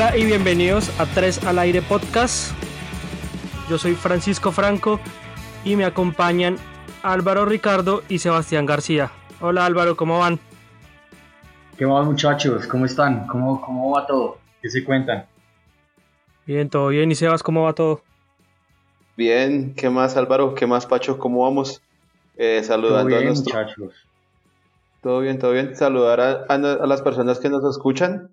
[0.00, 2.54] Hola y bienvenidos a 3 al aire podcast.
[3.68, 4.98] Yo soy Francisco Franco
[5.62, 6.56] y me acompañan
[7.02, 9.10] Álvaro Ricardo y Sebastián García.
[9.42, 10.40] Hola Álvaro, ¿cómo van?
[11.76, 12.66] ¿Qué más muchachos?
[12.66, 13.26] ¿Cómo están?
[13.26, 14.38] ¿Cómo, ¿Cómo va todo?
[14.62, 15.26] ¿Qué se cuentan?
[16.46, 17.10] Bien, todo bien.
[17.10, 18.00] ¿Y Sebas, cómo va todo?
[19.18, 20.54] Bien, ¿qué más Álvaro?
[20.54, 21.18] ¿Qué más Pacho?
[21.18, 21.82] ¿Cómo vamos?
[22.38, 23.92] Eh, saludando todo bien, a muchachos.
[25.02, 25.76] Todo bien, todo bien.
[25.76, 28.30] Saludar a, a, a las personas que nos escuchan.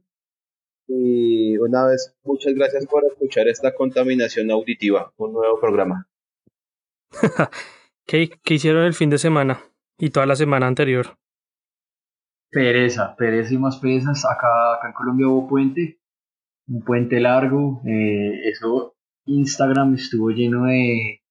[0.87, 6.07] Y una vez, muchas gracias por escuchar esta contaminación auditiva, un nuevo programa.
[8.05, 9.59] ¿Qué, ¿Qué hicieron el fin de semana
[9.97, 11.17] y toda la semana anterior?
[12.49, 14.25] Pereza, pereza y más perezas.
[14.25, 15.99] Acá, acá en Colombia hubo puente,
[16.67, 17.81] un puente largo.
[17.85, 21.21] Eh, eso, Instagram estuvo lleno de,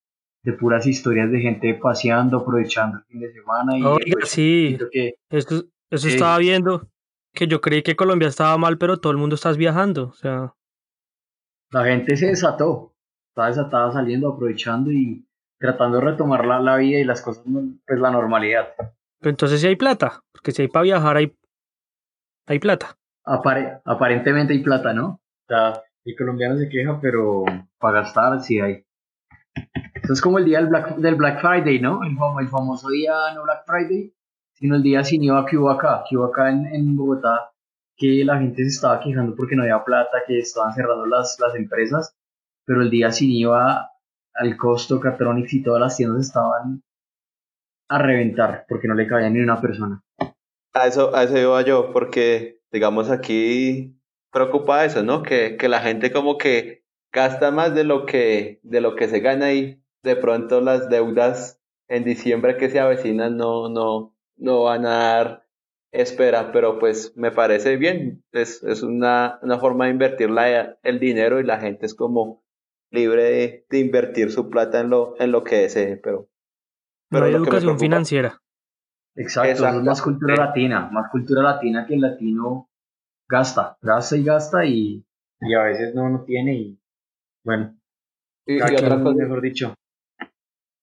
[0.43, 3.79] de puras historias de gente paseando, aprovechando el fin de semana.
[3.79, 6.89] Y Oiga, pues, sí, que eso, estaba viendo,
[7.37, 10.09] que yo creí que Colombia estaba mal, pero todo el mundo está viajando.
[10.09, 10.55] O sea,
[11.71, 12.95] la gente se desató,
[13.31, 15.25] estaba desatada saliendo, aprovechando y
[15.61, 17.45] tratando de retomar la, la vida y las cosas,
[17.87, 18.69] pues la normalidad.
[19.21, 21.37] pero entonces sí hay plata, porque si hay para viajar hay,
[22.47, 22.97] hay plata.
[23.25, 25.07] Apare- aparentemente hay plata, ¿no?
[25.09, 27.45] O sea, el colombiano se queja, pero
[27.79, 28.85] para gastar sí hay.
[30.03, 32.03] Eso es como el día del Black, del Black Friday, ¿no?
[32.05, 34.13] El, famo- el famoso día, no Black Friday,
[34.57, 37.53] sino el día sin IVA que hubo acá, que hubo acá en, en Bogotá,
[37.97, 41.55] que la gente se estaba quejando porque no había plata, que estaban cerrando las, las
[41.55, 42.15] empresas,
[42.65, 43.91] pero el día sin IVA,
[44.35, 46.83] al costo, Catronics y todas las tiendas estaban
[47.89, 50.03] a reventar, porque no le cabía ni una persona.
[50.75, 53.97] A eso, a eso iba yo, porque, digamos, aquí
[54.33, 55.23] preocupa eso, ¿no?
[55.23, 59.21] Que, que la gente como que gasta más de lo que, de lo que se
[59.21, 64.87] gana y de pronto las deudas en diciembre que se avecinan no, no, no van
[64.87, 65.47] a dar
[65.93, 70.99] espera, pero pues me parece bien, es, es una, una forma de invertir la- el
[71.01, 72.43] dinero y la gente es como
[72.91, 76.29] libre de, de invertir su plata en lo, en lo que desee, pero...
[77.11, 78.43] No hay educación financiera.
[79.15, 82.69] Exacto, es más cultura latina, más cultura latina que el latino
[83.29, 85.05] gasta, gasta y gasta y,
[85.41, 86.79] y a veces no, no tiene y
[87.45, 87.77] bueno,
[88.47, 89.75] Y, y otra cosa, mejor dicho.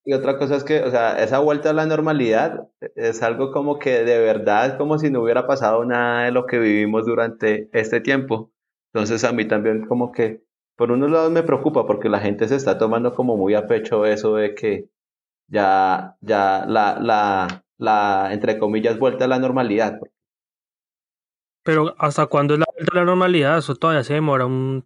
[0.05, 3.79] Y otra cosa es que, o sea, esa vuelta a la normalidad es algo como
[3.79, 7.69] que de verdad es como si no hubiera pasado nada de lo que vivimos durante
[7.71, 8.51] este tiempo.
[8.93, 10.43] Entonces a mí también como que,
[10.75, 14.05] por unos lados me preocupa porque la gente se está tomando como muy a pecho
[14.05, 14.89] eso de que
[15.47, 19.99] ya, ya la, la, la, entre comillas, vuelta a la normalidad.
[21.63, 23.57] Pero ¿hasta cuándo es la vuelta a la normalidad?
[23.57, 24.85] Eso todavía se demora un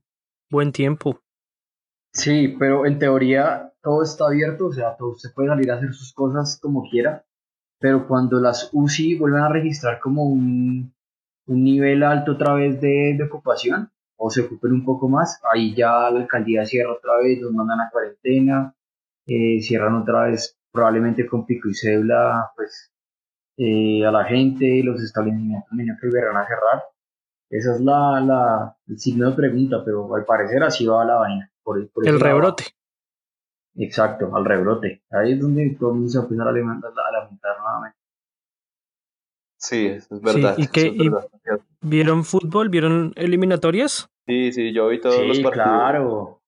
[0.52, 1.22] buen tiempo.
[2.18, 5.94] Sí, pero en teoría todo está abierto, o sea, todo, usted puede salir a hacer
[5.94, 7.24] sus cosas como quiera,
[7.80, 10.94] pero cuando las UCI vuelven a registrar como un,
[11.48, 16.10] un nivel alto otra vez de, ocupación, o se ocupen un poco más, ahí ya
[16.10, 18.76] la alcaldía cierra otra vez, los mandan a cuarentena,
[19.28, 22.92] eh, cierran otra vez probablemente con pico y cédula, pues
[23.58, 26.84] eh, a la gente, los establecimientos niños que volverán a cerrar.
[27.50, 31.52] Esa es la, la, el signo de pregunta, pero al parecer así va la vaina.
[31.68, 32.24] Por, por El lado.
[32.26, 32.64] rebrote.
[33.76, 35.04] Exacto, al rebrote.
[35.12, 37.98] Ahí es donde todo el mundo se va a empezar a lamentar, a lamentar nuevamente.
[39.60, 40.56] Sí, eso es verdad.
[40.58, 41.28] ¿y eso qué- es y- verdad.
[41.82, 42.70] ¿Vieron fútbol?
[42.70, 44.10] ¿Vieron eliminatorias?
[44.26, 45.66] Sí, sí, yo vi todos los Sí, partidos.
[45.68, 46.42] claro.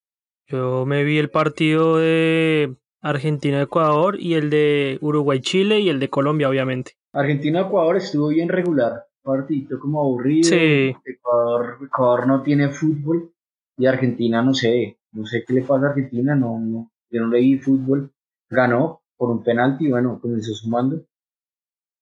[0.47, 6.47] Yo me vi el partido de Argentina-Ecuador y el de Uruguay-Chile y el de Colombia,
[6.47, 6.93] obviamente.
[7.13, 9.05] Argentina-Ecuador estuvo bien regular.
[9.21, 10.47] Partidito como aburrido.
[10.47, 10.95] Sí.
[11.05, 13.33] Ecuador, Ecuador no tiene fútbol.
[13.77, 14.98] Y Argentina, no sé.
[15.11, 16.35] No sé qué le pasa a Argentina.
[16.35, 18.11] No, no, yo no le vi fútbol.
[18.49, 19.89] Ganó por un penalti.
[19.89, 21.03] Bueno, comenzó sumando.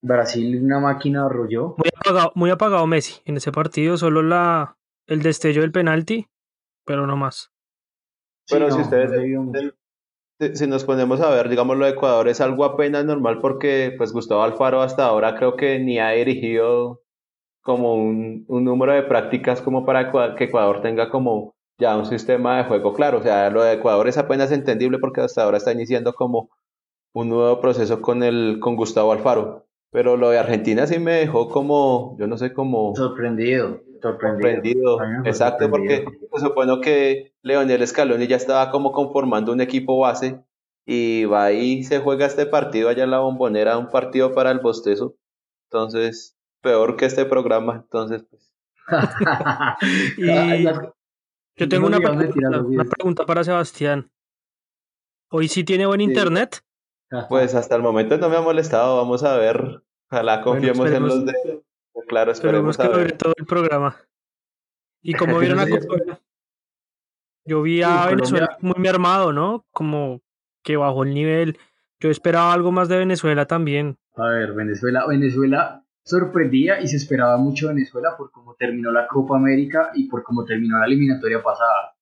[0.01, 1.75] Brasil, una máquina, arrolló.
[1.77, 4.77] Muy apagado, muy apagado Messi en ese partido, solo la
[5.07, 6.27] el destello del penalti,
[6.85, 7.51] pero no más.
[8.49, 9.61] Pero Sí, si no, ustedes no
[10.53, 14.13] si- nos ponemos a ver, digamos, lo de Ecuador es algo apenas normal porque pues
[14.13, 17.01] Gustavo Alfaro hasta ahora creo que ni ha dirigido
[17.61, 22.57] como un, un número de prácticas como para que Ecuador tenga como ya un sistema
[22.57, 23.19] de juego claro.
[23.19, 26.49] O sea, lo de Ecuador es apenas entendible porque hasta ahora está iniciando como
[27.13, 29.65] un nuevo proceso con el, con Gustavo Alfaro.
[29.91, 33.81] Pero lo de Argentina sí me dejó como, yo no sé, como Sorprendido.
[34.01, 34.99] Sorprendido.
[35.25, 36.29] Exacto, porque sorprendido.
[36.33, 40.39] se supone que Leonel Scaloni ya estaba como conformando un equipo base
[40.85, 44.59] y va y se juega este partido allá en la bombonera, un partido para el
[44.59, 45.15] bostezo.
[45.69, 47.81] Entonces, peor que este programa.
[47.83, 48.53] Entonces, pues,
[50.17, 50.65] Y
[51.57, 52.07] yo tengo no una
[52.85, 54.09] pregunta, una para Sebastián.
[55.29, 56.05] ¿Hoy sí tiene buen Sí.
[56.05, 56.61] internet?
[57.29, 58.97] pues hasta el momento no me ha molestado.
[58.97, 59.81] Vamos a ver.
[60.11, 61.63] Ojalá confiemos en esperemos- los de.
[62.07, 63.17] Claro, Esperemos esperemos que a ver.
[63.17, 63.97] todo el programa.
[65.01, 66.21] ¿Y cómo vieron a Colombia?
[67.45, 69.65] Yo vi a Venezuela muy armado, ¿no?
[69.71, 70.21] Como
[70.63, 71.57] que bajó el nivel.
[72.01, 73.97] Yo esperaba algo más de Venezuela también.
[74.15, 79.35] A ver, Venezuela, Venezuela sorprendía y se esperaba mucho Venezuela por cómo terminó la Copa
[79.35, 81.95] América y por cómo terminó la eliminatoria pasada.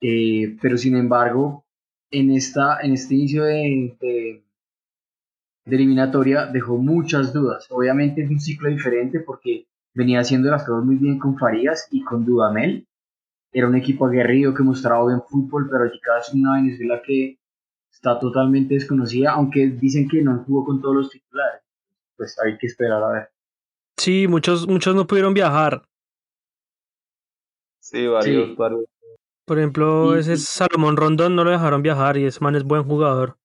[0.00, 1.64] Eh, pero sin embargo,
[2.10, 4.42] en, esta, en este inicio de,
[5.66, 7.66] eliminatoria dejó muchas dudas.
[7.70, 12.02] Obviamente es un ciclo diferente porque venía haciendo las cosas muy bien con Farías y
[12.04, 12.86] con Dudamel.
[13.52, 17.38] Era un equipo aguerrido que mostraba buen fútbol, pero cada vez una Venezuela que
[17.90, 21.62] está totalmente desconocida, aunque dicen que no jugó con todos los titulares.
[22.16, 23.28] Pues hay que esperar a ver.
[24.00, 25.82] Sí, muchos, muchos no pudieron viajar.
[27.80, 28.86] Sí, varios, varios.
[29.44, 33.36] Por ejemplo, ese Salomón Rondón no lo dejaron viajar y ese man es buen jugador.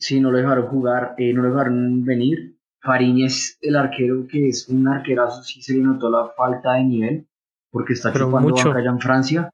[0.00, 2.58] Sí, no lo dejaron jugar, eh, no lo dejaron venir.
[2.82, 7.28] Fariñez, el arquero, que es un arquerazo, sí se le notó la falta de nivel,
[7.70, 8.72] porque está Pero chupando mucho.
[8.72, 9.50] allá en Francia.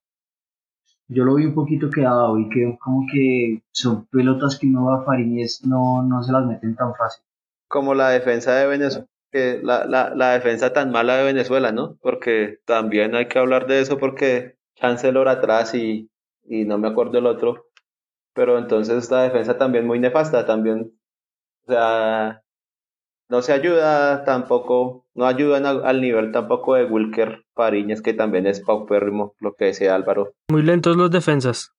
[1.09, 5.05] Yo lo vi un poquito quedado y que como que son pelotas que no va
[5.05, 7.23] Fariñez, no, no se las meten tan fácil.
[7.69, 11.97] Como la defensa de Venezuela, que la, la, la defensa tan mala de Venezuela, ¿no?
[12.01, 16.11] Porque también hay que hablar de eso porque Chancellor atrás y,
[16.45, 17.67] y no me acuerdo el otro.
[18.35, 20.93] Pero entonces esta defensa también muy nefasta, también,
[21.67, 22.43] o sea,
[23.29, 28.61] no se ayuda tampoco, no ayudan al nivel tampoco de Wilker Fariñas, que también es
[28.61, 30.33] paupérrimo, lo que decía Álvaro.
[30.51, 31.73] Muy lentos los defensas.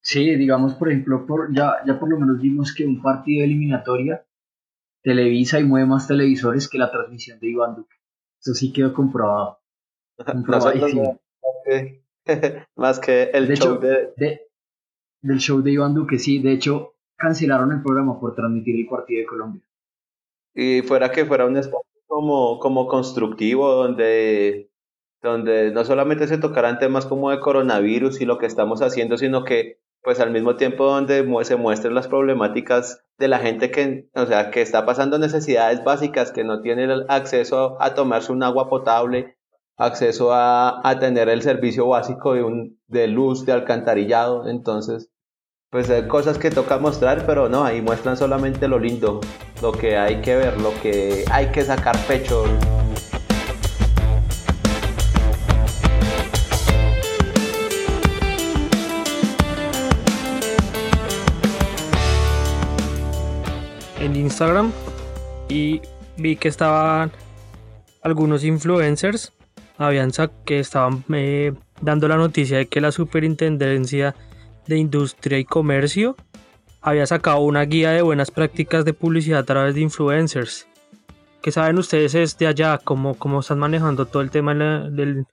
[0.00, 3.46] Sí, digamos, por ejemplo, por, ya, ya por lo menos vimos que un partido de
[3.46, 4.24] eliminatoria
[5.02, 7.96] televisa y mueve más televisores que la transmisión de Iván Duque.
[8.40, 9.58] Eso sí quedó comprobado.
[12.76, 14.48] más que el show de...
[15.24, 16.40] Del show de Iván Duque, sí.
[16.40, 19.62] De hecho, cancelaron el programa por transmitir el partido de Colombia.
[20.54, 24.68] Y fuera que fuera un espacio como, como constructivo, donde,
[25.22, 29.44] donde no solamente se tocaran temas como de coronavirus y lo que estamos haciendo, sino
[29.44, 34.26] que pues al mismo tiempo donde se muestren las problemáticas de la gente que, o
[34.26, 39.36] sea, que está pasando necesidades básicas, que no tiene acceso a tomarse un agua potable,
[39.76, 44.48] acceso a, a tener el servicio básico de, un, de luz, de alcantarillado.
[44.48, 45.10] Entonces,
[45.70, 49.20] pues hay cosas que toca mostrar, pero no, ahí muestran solamente lo lindo,
[49.62, 52.44] lo que hay que ver, lo que hay que sacar pecho.
[64.22, 64.72] Instagram
[65.48, 65.80] y
[66.16, 67.12] vi que estaban
[68.02, 69.32] algunos influencers
[69.78, 70.10] habían
[70.44, 74.14] que estaban eh, dando la noticia de que la superintendencia
[74.66, 76.16] de industria y comercio
[76.80, 80.66] había sacado una guía de buenas prácticas de publicidad a través de influencers.
[81.40, 82.78] ¿Qué saben ustedes desde allá?
[82.78, 85.26] ¿Cómo, cómo están manejando todo el tema del,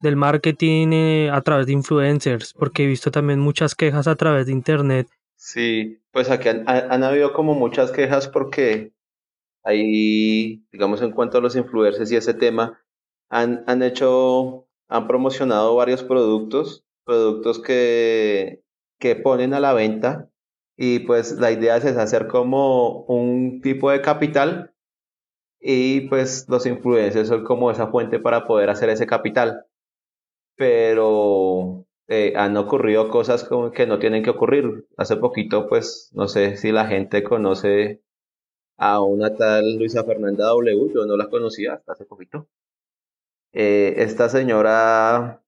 [0.00, 2.54] del marketing eh, a través de influencers?
[2.54, 5.08] Porque he visto también muchas quejas a través de internet.
[5.36, 8.92] Sí, pues aquí han, han habido como muchas quejas porque
[9.64, 12.80] ahí, digamos, en cuanto a los influencers y ese tema,
[13.30, 18.62] han, han hecho, han promocionado varios productos, productos que,
[19.00, 20.30] que ponen a la venta
[20.76, 24.74] y pues la idea es hacer como un tipo de capital
[25.60, 29.64] y pues los influencers son como esa fuente para poder hacer ese capital.
[30.56, 34.86] Pero eh, han ocurrido cosas como que no tienen que ocurrir.
[34.96, 38.02] Hace poquito, pues, no sé si la gente conoce
[38.76, 42.48] a una tal Luisa Fernanda W, yo no la conocía hasta hace poquito.
[43.52, 45.42] Eh, esta señora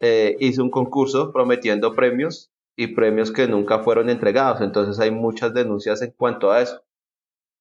[0.00, 4.60] eh, hizo un concurso prometiendo premios y premios que nunca fueron entregados.
[4.60, 6.82] Entonces hay muchas denuncias en cuanto a eso.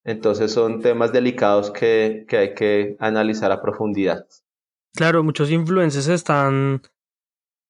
[0.04, 4.26] Entonces son temas delicados que, que hay que analizar a profundidad.
[4.96, 6.82] Claro, muchos influencers están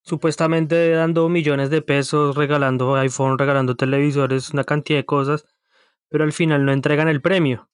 [0.07, 5.45] supuestamente dando millones de pesos, regalando iPhone, regalando televisores, una cantidad de cosas,
[6.07, 7.69] pero al final no entregan el premio.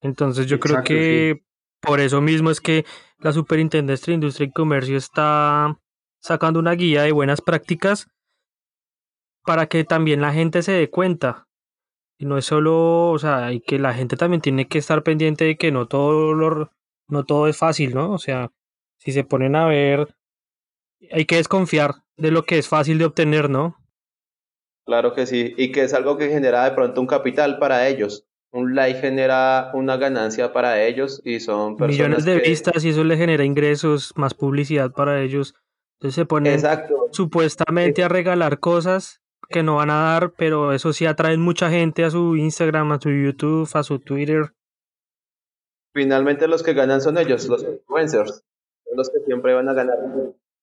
[0.00, 1.44] Entonces yo creo que
[1.82, 2.86] por eso mismo es que
[3.18, 5.78] la Superintendencia de Industria y Comercio está
[6.18, 8.08] sacando una guía de buenas prácticas
[9.44, 11.46] para que también la gente se dé cuenta.
[12.18, 15.44] Y no es solo, o sea, y que la gente también tiene que estar pendiente
[15.44, 16.72] de que no todo lo,
[17.06, 18.12] no todo es fácil, ¿no?
[18.12, 18.50] O sea,
[18.96, 20.15] si se ponen a ver,
[21.10, 23.76] hay que desconfiar de lo que es fácil de obtener, ¿no?
[24.86, 28.26] Claro que sí, y que es algo que genera de pronto un capital para ellos
[28.56, 33.04] un like genera una ganancia para ellos y son personas millones de vistas y eso
[33.04, 35.54] le genera ingresos, más publicidad para ellos.
[35.98, 36.60] Entonces se ponen
[37.12, 42.04] supuestamente a regalar cosas que no van a dar, pero eso sí atraen mucha gente
[42.04, 44.52] a su Instagram, a su YouTube, a su Twitter.
[45.94, 48.44] Finalmente los que ganan son ellos, los influencers,
[48.84, 49.98] son los que siempre van a ganar.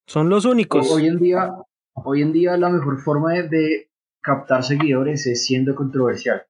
[0.07, 0.91] Son los únicos.
[0.91, 1.53] Hoy en día,
[1.93, 3.89] hoy en día la mejor forma de,
[4.24, 6.43] captar seguidores es siendo controversial.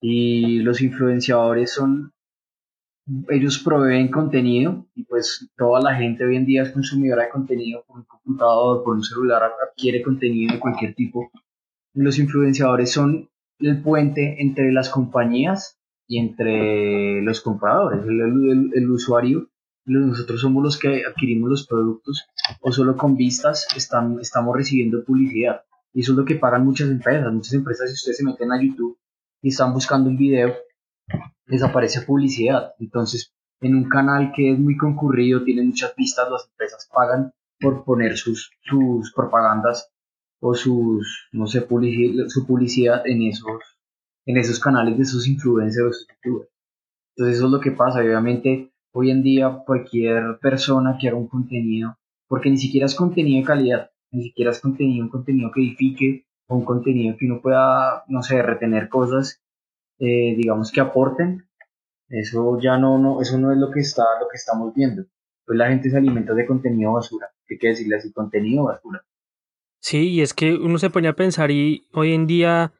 [0.00, 2.12] Y los influenciadores son,
[3.28, 7.84] ellos proveen contenido y pues toda la gente hoy en día es consumidora de contenido
[7.86, 11.30] por un computador, por un celular, adquiere contenido de cualquier tipo.
[11.94, 18.04] los influenciadores son el puente entre las compañías y entre los compradores.
[18.04, 19.50] El, usuario,
[19.84, 22.24] nosotros somos los que adquirimos los productos
[22.60, 25.62] o solo con vistas están, estamos recibiendo publicidad.
[25.92, 27.32] Y eso es lo que pagan muchas empresas.
[27.32, 28.98] Muchas empresas, si ustedes se meten a YouTube
[29.42, 30.54] y están buscando un video,
[31.46, 32.72] les aparece publicidad.
[32.78, 37.84] Entonces, en un canal que es muy concurrido, tiene muchas vistas, las empresas pagan por
[37.84, 39.90] poner sus, sus propagandas
[40.40, 41.66] o sus, no sé,
[42.28, 43.78] su publicidad en esos,
[44.26, 46.46] en esos canales de sus influencers o
[47.16, 48.00] Entonces eso es lo que pasa.
[48.00, 51.96] Obviamente, hoy en día cualquier persona que haga un contenido,
[52.28, 56.26] porque ni siquiera es contenido de calidad, ni siquiera es contenido, un contenido que edifique
[56.52, 59.42] un contenido que uno pueda, no sé, retener cosas,
[59.98, 61.48] eh, digamos que aporten.
[62.08, 65.04] Eso ya no, no, eso no es lo que está, lo que estamos viendo.
[65.46, 67.28] Pues la gente se alimenta de contenido basura.
[67.46, 68.12] ¿Qué quiere decirle así?
[68.12, 69.02] Contenido basura.
[69.80, 72.72] Sí, y es que uno se pone a pensar y hoy en día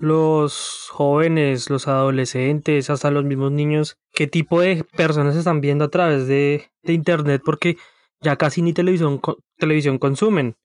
[0.00, 5.90] los jóvenes, los adolescentes, hasta los mismos niños, qué tipo de personas están viendo a
[5.90, 7.76] través de, Internet, porque
[8.20, 9.20] ya casi ni televisión,
[9.58, 10.56] televisión consumen.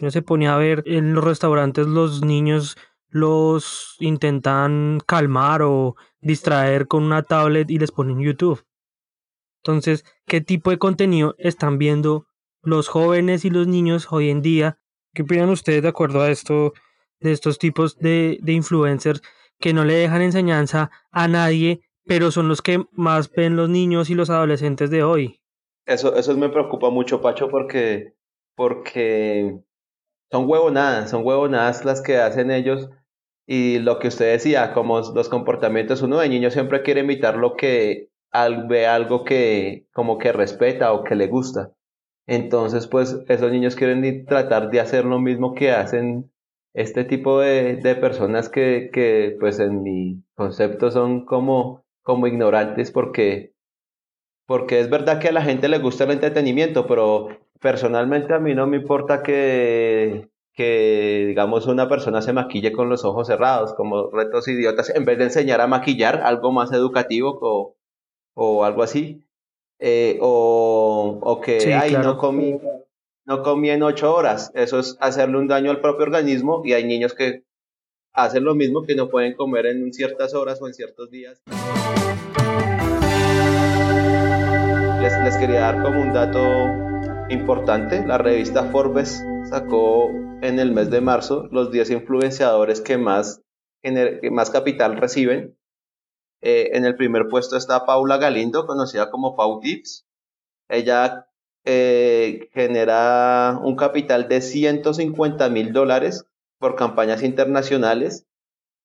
[0.00, 2.76] Uno se pone a ver en los restaurantes los niños
[3.10, 8.64] los intentan calmar o distraer con una tablet y les ponen YouTube.
[9.62, 12.26] Entonces, ¿qué tipo de contenido están viendo
[12.62, 14.78] los jóvenes y los niños hoy en día
[15.14, 16.74] ¿Qué opinan ustedes de acuerdo a esto,
[17.20, 19.22] de estos tipos de, de influencers
[19.58, 24.10] que no le dejan enseñanza a nadie, pero son los que más ven los niños
[24.10, 25.40] y los adolescentes de hoy?
[25.86, 28.14] Eso, eso me preocupa mucho, Pacho, porque,
[28.54, 29.58] porque
[30.30, 32.90] son huevonadas, son huevonadas las que hacen ellos.
[33.46, 37.56] Y lo que usted decía, como los comportamientos, uno de niño siempre quiere imitar lo
[37.56, 38.10] que
[38.68, 41.72] ve algo que como que respeta o que le gusta.
[42.26, 46.30] Entonces, pues esos niños quieren tratar de hacer lo mismo que hacen
[46.78, 52.92] este tipo de, de personas que, que, pues en mi concepto son como, como ignorantes
[52.92, 53.52] porque,
[54.46, 57.30] porque es verdad que a la gente le gusta el entretenimiento, pero
[57.60, 63.04] personalmente a mí no me importa que, que digamos una persona se maquille con los
[63.04, 67.76] ojos cerrados, como retos idiotas, en vez de enseñar a maquillar algo más educativo o,
[68.34, 69.24] o algo así.
[69.80, 72.56] Eh, o, o, que ay, no comí
[73.28, 74.50] no comí en ocho horas.
[74.54, 77.44] Eso es hacerle un daño al propio organismo y hay niños que
[78.14, 81.42] hacen lo mismo que no pueden comer en ciertas horas o en ciertos días.
[85.02, 86.40] Les, les quería dar como un dato
[87.28, 88.04] importante.
[88.06, 90.08] La revista Forbes sacó
[90.40, 93.42] en el mes de marzo los 10 influenciadores que más,
[93.82, 95.54] que más capital reciben
[96.40, 100.06] eh, en el primer puesto está Paula Galindo, conocida como Pau Tips.
[100.68, 101.28] Ella
[101.64, 106.24] eh, genera un capital de 150 mil dólares
[106.58, 108.26] por campañas internacionales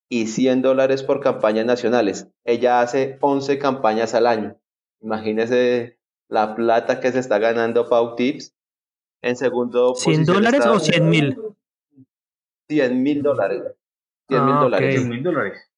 [0.10, 2.28] y 100 dólares por campañas nacionales.
[2.44, 4.58] Ella hace 11 campañas al año.
[5.02, 5.98] Imagínese
[6.30, 8.54] la plata que se está ganando Pau Tips.
[9.22, 11.38] En segundo ¿100 dólares o 100 mil?
[12.70, 13.64] 100 mil dólares.
[14.28, 15.70] 100 mil ah, dólares.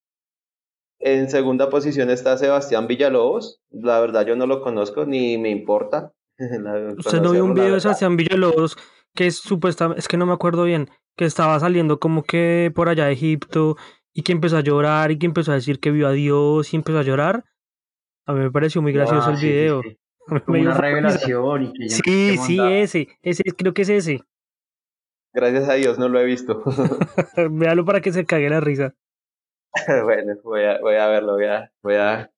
[0.98, 3.60] En segunda posición está Sebastián Villalobos.
[3.70, 6.12] La verdad yo no lo conozco ni me importa.
[6.98, 8.76] Usted no vio un video de Sebastián Villalobos
[9.14, 12.88] que es supuestamente, es que no me acuerdo bien, que estaba saliendo como que por
[12.88, 13.76] allá de Egipto
[14.12, 16.76] y que empezó a llorar y que empezó a decir que vio a Dios y
[16.76, 17.44] empezó a llorar.
[18.26, 19.82] A mí me pareció muy gracioso el video.
[20.46, 24.20] una revelación y que Sí, sí, ese, ese, creo que es ese.
[25.32, 26.62] Gracias a Dios no lo he visto.
[27.50, 28.94] Véalo para que se cague la risa.
[30.04, 32.30] bueno, voy a, voy a verlo, voy a, voy a...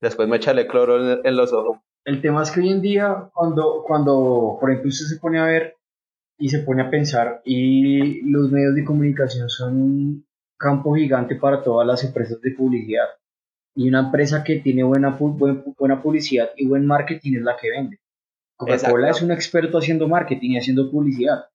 [0.00, 1.78] Después me echarle cloro en, los ojos.
[2.04, 5.44] El tema es que hoy en día, cuando, cuando, por ejemplo, usted se pone a
[5.44, 5.76] ver
[6.38, 10.26] y se pone a pensar, y los medios de comunicación son un
[10.58, 13.06] campo gigante para todas las empresas de publicidad.
[13.74, 18.00] Y una empresa que tiene buena, buena publicidad y buen marketing es la que vende.
[18.56, 21.46] Coca-Cola es un experto haciendo marketing y haciendo publicidad,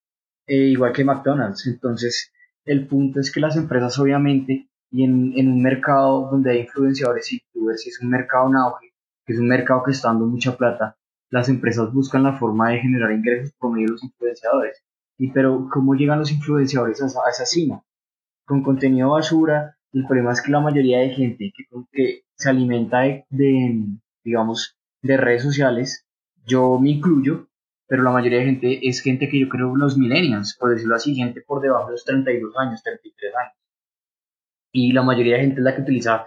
[0.47, 1.67] eh, igual que McDonald's.
[1.67, 2.31] Entonces,
[2.63, 7.41] el punto es que las empresas obviamente y en, un mercado donde hay influenciadores y
[7.41, 8.93] youtubers, y es un mercado en auge,
[9.25, 10.97] que es un mercado que está dando mucha plata,
[11.29, 14.83] las empresas buscan la forma de generar ingresos por medio de los influenciadores.
[15.17, 17.83] Y pero, ¿cómo llegan los influenciadores a, esa cima?
[18.45, 23.01] Con contenido basura, el problema es que la mayoría de gente que, que se alimenta
[23.01, 23.85] de,
[24.23, 26.05] digamos, de redes sociales,
[26.45, 27.47] yo me incluyo,
[27.87, 31.15] pero la mayoría de gente es gente que yo creo los millennials, por decirlo así,
[31.15, 33.57] gente por debajo de los 32 años, 33 años.
[34.71, 36.25] Y la mayoría de gente es la que utiliza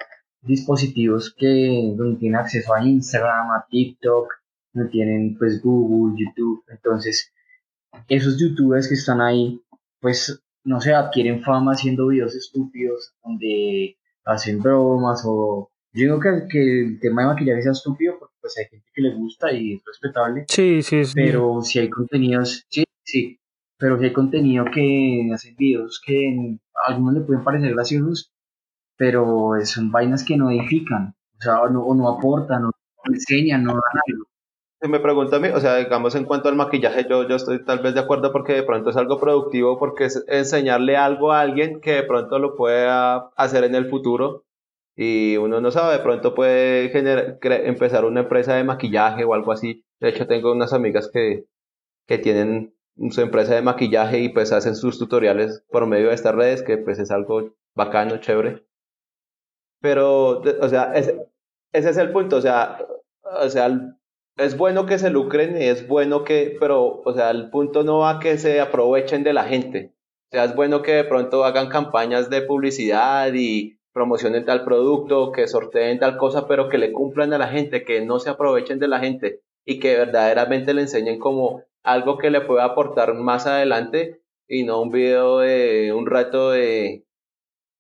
[0.49, 4.33] dispositivos que donde tienen acceso a Instagram, a TikTok,
[4.73, 7.33] no tienen pues Google, YouTube, entonces
[8.09, 9.61] esos youtubers que están ahí,
[10.01, 16.47] pues no sé, adquieren fama haciendo videos estúpidos donde hacen bromas o yo digo que,
[16.51, 19.75] que el tema de maquillaje sea estúpido porque pues hay gente que le gusta y
[19.75, 20.45] es respetable.
[20.49, 21.13] Sí, sí, sí.
[21.15, 23.41] Pero si hay contenidos, sí, sí,
[23.79, 28.33] pero si hay contenido que hacen videos que a algunos le pueden parecer graciosos,
[28.99, 32.73] pero son vainas que no edifican, o sea, o no, o no aportan, no
[33.05, 34.25] enseñan, no dan algo.
[34.81, 37.65] Si me pregunta a mí, o sea, digamos en cuanto al maquillaje, yo, yo estoy
[37.65, 41.41] tal vez de acuerdo porque de pronto es algo productivo, porque es enseñarle algo a
[41.41, 44.45] alguien que de pronto lo pueda hacer en el futuro
[44.97, 49.53] y uno no sabe, de pronto puede generar, empezar una empresa de maquillaje o algo
[49.53, 49.85] así.
[50.01, 51.47] De hecho, tengo unas amigas que,
[52.07, 52.75] que tienen
[53.11, 56.79] su empresa de maquillaje y pues hacen sus tutoriales por medio de estas redes, que
[56.79, 58.65] pues es algo bacano, chévere.
[59.81, 61.29] Pero, o sea, ese,
[61.73, 62.79] ese es el punto, o sea,
[63.23, 63.71] o sea,
[64.37, 68.01] es bueno que se lucren y es bueno que, pero, o sea, el punto no
[68.01, 69.93] va a que se aprovechen de la gente.
[70.31, 75.33] O sea, es bueno que de pronto hagan campañas de publicidad y promocionen tal producto,
[75.33, 78.79] que sorteen tal cosa, pero que le cumplan a la gente, que no se aprovechen
[78.79, 83.47] de la gente y que verdaderamente le enseñen como algo que le pueda aportar más
[83.47, 87.05] adelante y no un video de un reto de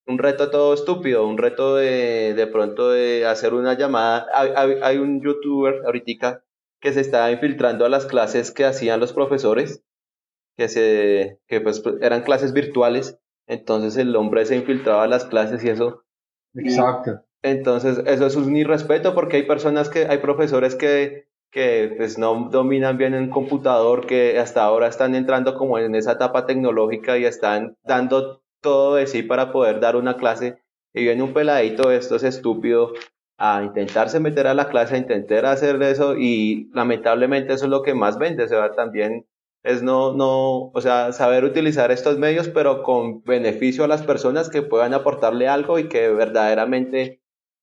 [0.08, 4.26] un reto todo estúpido, un reto de de pronto de hacer una llamada.
[4.34, 6.42] Hay, hay un youtuber ahorita
[6.80, 9.84] que se estaba infiltrando a las clases que hacían los profesores,
[10.56, 15.62] que, se, que pues eran clases virtuales, entonces el hombre se infiltraba a las clases
[15.64, 16.04] y eso.
[16.54, 17.22] Exacto.
[17.42, 22.48] entonces eso es un irrespeto porque hay personas que, hay profesores que, que pues no
[22.50, 27.24] dominan bien el computador, que hasta ahora están entrando como en esa etapa tecnológica y
[27.24, 30.62] están dando todo de sí para poder dar una clase.
[30.94, 32.92] Y viene un peladito, esto es estúpido,
[33.38, 37.82] a intentarse meter a la clase, a intentar hacer eso y lamentablemente eso es lo
[37.82, 39.26] que más vende, o sea, también
[39.62, 44.50] es no, no, o sea, saber utilizar estos medios, pero con beneficio a las personas
[44.50, 47.20] que puedan aportarle algo y que verdaderamente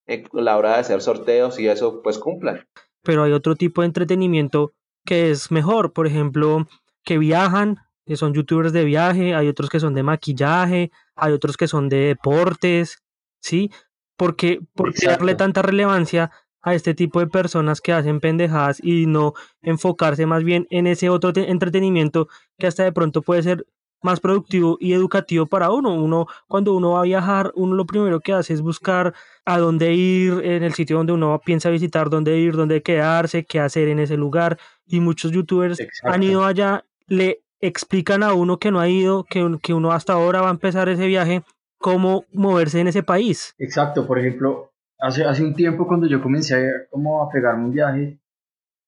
[0.08, 2.68] a la hora de hacer sorteos y eso, pues cumplan.
[3.04, 4.74] Pero hay otro tipo de entretenimiento
[5.06, 6.68] que es mejor, por ejemplo,
[7.04, 11.58] que viajan, que son youtubers de viaje, hay otros que son de maquillaje, hay otros
[11.58, 13.04] que son de deportes,
[13.42, 13.72] ¿sí?
[14.18, 19.34] porque por darle tanta relevancia a este tipo de personas que hacen pendejadas y no
[19.62, 23.68] enfocarse más bien en ese otro entretenimiento que hasta de pronto puede ser
[24.02, 25.94] más productivo y educativo para uno.
[25.94, 29.14] Uno, cuando uno va a viajar, uno lo primero que hace es buscar
[29.46, 33.60] a dónde ir en el sitio donde uno piensa visitar, dónde ir, dónde quedarse, qué
[33.60, 34.60] hacer en ese lugar.
[34.86, 39.58] Y muchos youtubers han ido allá, le explican a uno que no ha ido, que,
[39.62, 41.44] que uno hasta ahora va a empezar ese viaje
[41.78, 43.54] cómo moverse en ese país.
[43.58, 47.74] Exacto, por ejemplo, hace, hace un tiempo cuando yo comencé a, como a pegarme un
[47.74, 48.20] viaje,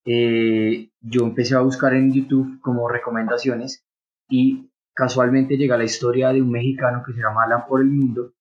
[0.05, 3.85] eh, yo empecé a buscar en YouTube como recomendaciones
[4.29, 8.33] y casualmente llega la historia de un mexicano que se llama Alan por el Mundo,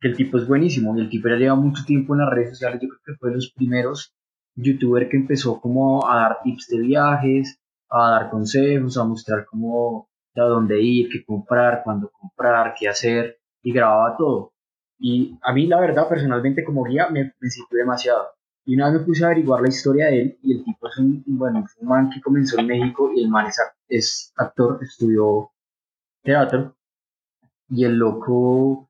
[0.00, 2.50] que el tipo es buenísimo y el tipo ya lleva mucho tiempo en las redes
[2.50, 4.14] sociales, yo creo que fue de los primeros
[4.54, 7.58] youtuber que empezó como a dar tips de viajes,
[7.94, 13.38] a dar consejos, a mostrar cómo, a dónde ir, qué comprar, cuándo comprar, qué hacer
[13.62, 14.52] y grababa todo.
[14.98, 18.28] Y a mí, la verdad, personalmente como guía, me, me sirvió demasiado.
[18.66, 20.96] Y una vez me puse a averiguar la historia de él, y el tipo es
[20.98, 23.46] un, bueno, un man que comenzó en México, y el man
[23.88, 25.50] es, actor, estudió
[26.22, 26.74] teatro,
[27.68, 28.88] y el loco,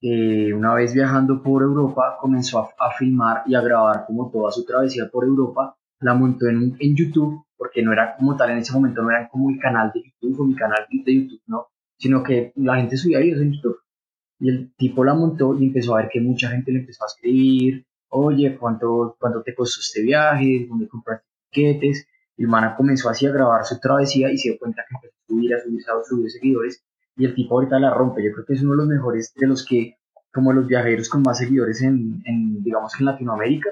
[0.00, 4.52] eh, una vez viajando por Europa, comenzó a, a, filmar y a grabar como toda
[4.52, 8.58] su travesía por Europa, la montó en, en YouTube, porque no era como tal en
[8.58, 11.66] ese momento, no era como el canal de YouTube o mi canal de YouTube, no,
[11.98, 13.78] sino que la gente subía videos en YouTube
[14.38, 17.06] y el tipo la montó y empezó a ver que mucha gente le empezó a
[17.06, 20.66] escribir, oye, ¿cuánto, cuánto te costó este viaje?
[20.68, 22.06] ¿Dónde compraste tiquetes?
[22.36, 25.14] Y el man comenzó así a grabar su travesía y se dio cuenta que empezó
[25.16, 26.84] a subir, a subir, seguidores.
[27.16, 28.22] Y el tipo ahorita la rompe.
[28.22, 29.96] Yo creo que es uno de los mejores de los que,
[30.32, 33.70] como los viajeros con más seguidores en, en digamos en Latinoamérica.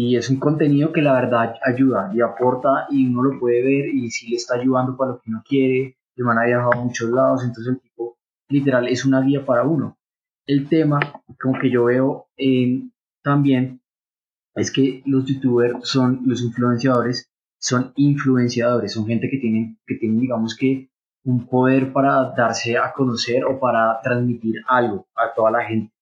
[0.00, 3.88] Y es un contenido que la verdad ayuda y aporta y uno lo puede ver
[3.88, 5.96] y si le está ayudando para lo que uno quiere.
[6.14, 8.16] El man ha viajado a muchos lados, entonces el tipo
[8.48, 9.98] literal es una guía para uno.
[10.46, 11.00] El tema,
[11.42, 12.28] como que yo veo
[13.24, 13.80] también,
[14.54, 20.20] es que los youtubers son, los influenciadores, son influenciadores, son gente que tienen, que tienen,
[20.20, 20.90] digamos que,
[21.24, 25.92] un poder para darse a conocer o para transmitir algo a toda la gente.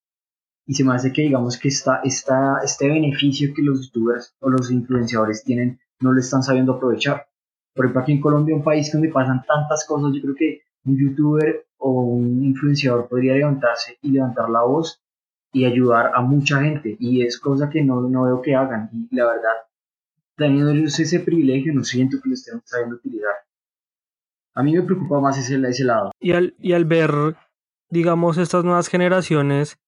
[0.66, 4.70] Y se me hace que, digamos que esta, este beneficio que los youtubers o los
[4.70, 7.29] influenciadores tienen, no lo están sabiendo aprovechar.
[7.74, 10.98] Por ejemplo, aquí en Colombia, un país donde pasan tantas cosas, yo creo que un
[10.98, 15.02] youtuber o un influenciador podría levantarse y levantar la voz
[15.52, 16.96] y ayudar a mucha gente.
[16.98, 18.90] Y es cosa que no, no veo que hagan.
[18.92, 19.52] Y la verdad,
[20.37, 23.35] teniendo ese privilegio, no siento que lo estén sabiendo utilizar.
[24.55, 26.12] A mí me preocupa más ese, ese lado.
[26.18, 27.37] Y al, y al ver,
[27.90, 29.79] digamos, estas nuevas generaciones,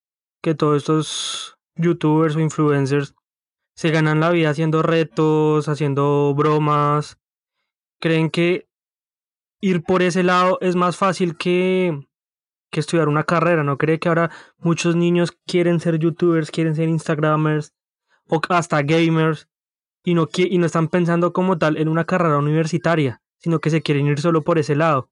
[0.42, 3.14] que todos estos youtubers o influencers
[3.74, 7.18] se ganan la vida haciendo retos, haciendo bromas,
[8.01, 8.68] creen que
[9.61, 12.07] ir por ese lado es más fácil que,
[12.70, 13.79] que estudiar una carrera, ¿no?
[13.79, 17.72] Cree que ahora muchos niños quieren ser youtubers, quieren ser instagramers
[18.29, 19.48] o hasta gamers
[20.05, 23.83] y no, y no están pensando como tal en una carrera universitaria, sino que se
[23.83, 25.11] quieren ir solo por ese lado.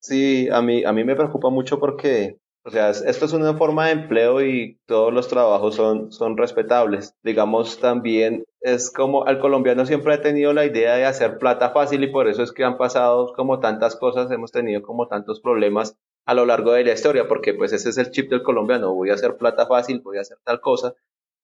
[0.00, 3.86] Sí, a mí, a mí me preocupa mucho porque o sea, esto es una forma
[3.86, 7.14] de empleo y todos los trabajos son, son respetables.
[7.24, 12.04] Digamos, también es como al colombiano siempre ha tenido la idea de hacer plata fácil
[12.04, 15.96] y por eso es que han pasado como tantas cosas, hemos tenido como tantos problemas
[16.24, 19.10] a lo largo de la historia, porque pues ese es el chip del colombiano, voy
[19.10, 20.94] a hacer plata fácil, voy a hacer tal cosa,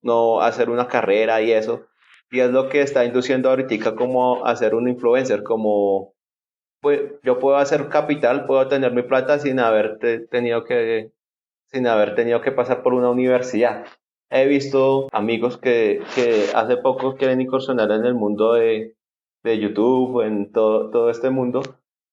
[0.03, 1.87] no hacer una carrera y eso.
[2.31, 6.15] Y es lo que está induciendo ahorita como hacer un influencer, como
[6.81, 9.99] pues yo puedo hacer capital, puedo tener mi plata sin haber
[10.31, 11.13] tenido que
[11.67, 13.85] sin haber tenido que pasar por una universidad.
[14.31, 18.97] He visto amigos que, que hace poco quieren incursionar en el mundo de,
[19.43, 21.63] de YouTube, en todo, todo este mundo.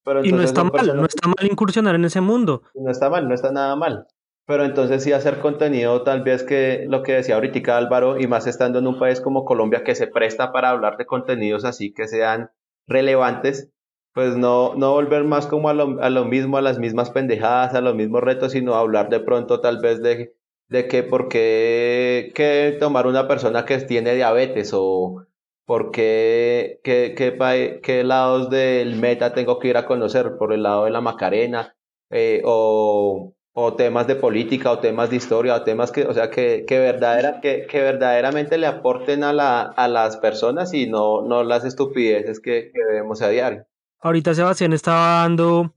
[0.04, 2.63] Pero y no está mal, no está mal incursionar en ese mundo.
[2.73, 4.08] No está mal, no está nada mal.
[4.45, 8.45] Pero entonces sí hacer contenido, tal vez que lo que decía ahorita Álvaro, y más
[8.45, 12.08] estando en un país como Colombia que se presta para hablar de contenidos así que
[12.08, 12.51] sean
[12.88, 13.71] relevantes,
[14.15, 17.75] pues no, no volver más como a lo, a lo mismo, a las mismas pendejadas,
[17.75, 20.34] a los mismos retos, sino hablar de pronto tal vez de,
[20.69, 25.25] de que por qué tomar una persona que tiene diabetes o
[25.65, 30.63] por qué, qué, qué, qué, lados del meta tengo que ir a conocer, por el
[30.63, 31.75] lado de la Macarena,
[32.10, 36.30] eh, o, o, temas de política, o temas de historia, o temas que, o sea,
[36.30, 41.21] que, que, verdadera, que, que verdaderamente le aporten a, la, a las personas y no,
[41.23, 43.65] no las estupideces que, que vemos a diario.
[44.06, 45.74] Ahorita Sebastián estaba dando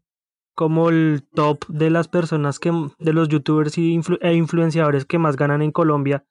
[0.55, 5.37] como el top de las personas que, de los youtubers y e influenciadores que más
[5.37, 6.27] ganan en Colombia.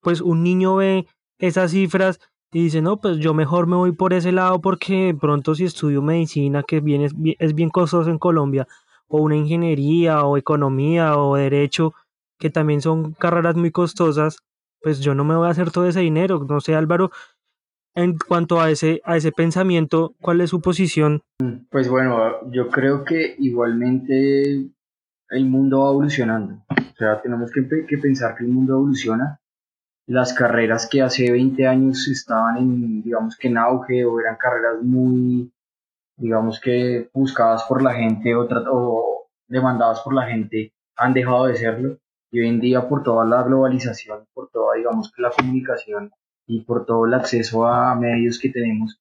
[0.00, 1.06] Pues un niño ve
[1.38, 2.18] esas cifras
[2.50, 6.02] y dice, no, pues yo mejor me voy por ese lado porque pronto si estudio
[6.02, 8.66] medicina, que bien es, es bien costoso en Colombia,
[9.06, 11.94] o una ingeniería, o economía, o derecho,
[12.40, 14.42] que también son carreras muy costosas,
[14.82, 16.44] pues yo no me voy a hacer todo ese dinero.
[16.48, 17.12] No sé, Álvaro,
[17.98, 21.20] en cuanto a ese, a ese pensamiento, ¿cuál es su posición?
[21.68, 24.70] Pues bueno, yo creo que igualmente
[25.30, 26.62] el mundo va evolucionando.
[26.70, 27.62] O sea, tenemos que,
[27.98, 29.40] pensar que el mundo evoluciona.
[30.06, 34.80] Las carreras que hace 20 años estaban en, digamos que en auge o eran carreras
[34.80, 35.52] muy,
[36.16, 41.56] digamos que buscadas por la gente o, o demandadas por la gente, han dejado de
[41.56, 41.98] serlo.
[42.30, 46.12] Y hoy en día por toda la globalización, por toda, digamos que la comunicación,
[46.48, 49.00] y por todo el acceso a medios que tenemos,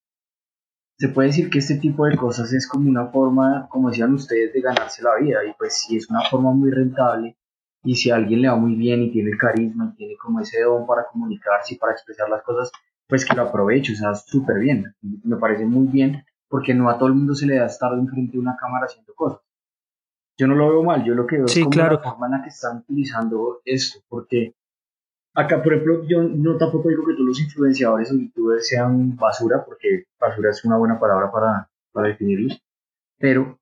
[1.00, 4.52] se puede decir que este tipo de cosas es como una forma, como decían ustedes,
[4.54, 5.46] de ganarse la vida.
[5.46, 7.38] Y pues si es una forma muy rentable.
[7.84, 10.42] Y si a alguien le va muy bien y tiene el carisma y tiene como
[10.42, 12.72] ese don para comunicarse y para expresar las cosas,
[13.08, 16.98] pues que lo aproveche, o sea, súper bien, me parece muy bien porque no a
[16.98, 19.40] todo el mundo se le da estar enfrente de una cámara haciendo cosas.
[20.38, 22.44] Yo no lo veo mal, yo lo que veo es como la forma en la
[22.44, 24.56] que están utilizando esto, porque
[25.38, 29.64] Acá, por ejemplo, yo no tampoco digo que todos los influenciadores o youtubers sean basura,
[29.64, 32.60] porque basura es una buena palabra para, para definirlos,
[33.20, 33.60] pero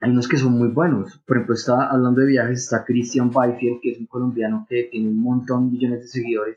[0.00, 1.18] hay unos que son muy buenos.
[1.26, 5.10] Por ejemplo, está hablando de viajes, está Christian Byfield, que es un colombiano que tiene
[5.10, 6.56] un montón, millones de seguidores,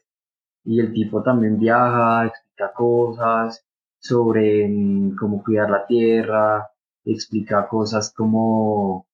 [0.64, 3.66] y el tipo también viaja, explica cosas
[4.00, 6.70] sobre mm, cómo cuidar la tierra,
[7.04, 9.06] explica cosas como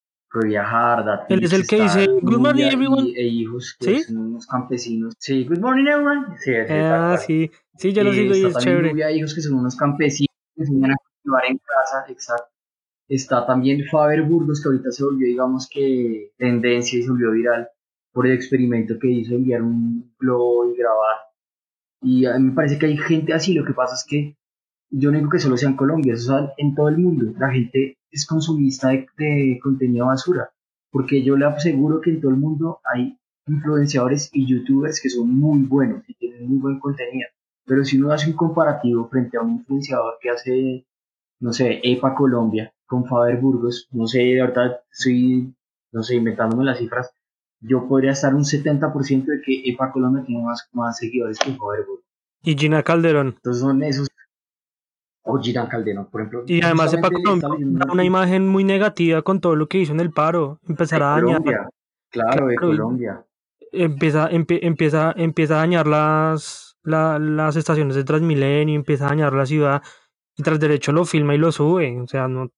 [0.44, 3.12] viajar, Él es el que dice Good morning everyone.
[3.16, 5.14] E hijos que son unos campesinos.
[5.18, 6.38] Sí, Good morning everyone.
[6.38, 8.90] Sí, ah, sí, sí, ya lo sigo y es chévere.
[8.90, 12.48] Nubia, hijos que son unos campesinos que enseñan a cultivar en casa, exacto.
[13.08, 17.68] Está también Faber Burgos, que ahorita se volvió, digamos que, tendencia y se volvió viral
[18.12, 21.16] por el experimento que hizo enviar un globo y grabar.
[22.02, 24.36] Y a mí me parece que hay gente así, lo que pasa es que
[24.90, 27.32] yo no digo que solo sea en Colombia, eso es en todo el mundo.
[27.38, 30.50] La gente es consumista de, de contenido basura,
[30.90, 35.30] porque yo le aseguro que en todo el mundo hay influenciadores y youtubers que son
[35.30, 37.28] muy buenos y tienen muy buen contenido.
[37.64, 40.86] Pero si uno hace un comparativo frente a un influenciador que hace,
[41.40, 45.52] no sé, EPA Colombia con Faber Burgos, no sé, de verdad estoy,
[45.92, 47.12] no sé, inventándome las cifras,
[47.60, 51.84] yo podría estar un 70% de que EPA Colombia tiene más, más seguidores que Faber
[51.86, 52.04] Burgos.
[52.42, 53.34] Y Gina Calderón.
[53.36, 54.08] Entonces son esos
[55.26, 56.44] o Girán Calderón, por ejemplo.
[56.46, 59.92] Y además Epa justamente le Colombia una imagen muy negativa con todo lo que hizo
[59.92, 60.58] en el paro.
[60.68, 61.22] Empezar a dañar.
[61.42, 61.68] Colombia,
[62.10, 63.24] claro, de Colombia.
[63.72, 69.32] Empieza, empie- empieza, empieza a dañar las, la- las estaciones de Transmilenio, empieza a dañar
[69.32, 69.82] la ciudad.
[70.36, 72.00] Y tras derecho lo filma y lo sube.
[72.00, 72.50] O sea, no.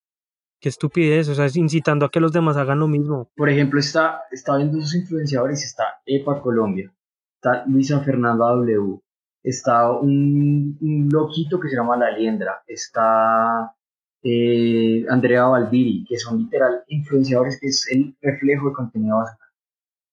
[0.60, 1.28] Qué estupidez.
[1.28, 3.30] O sea, es incitando a que los demás hagan lo mismo.
[3.36, 6.92] Por ejemplo, está, está viendo sus influenciadores, está EPA Colombia,
[7.36, 8.98] está Luisa Fernanda W,
[9.48, 13.74] está un, un loquito que se llama La Liendra, está
[14.22, 19.38] eh, Andrea Valdiri, que son literal influenciadores, que es el reflejo de contenido basura.